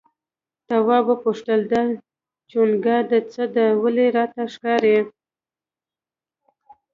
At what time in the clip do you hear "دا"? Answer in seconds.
1.71-1.81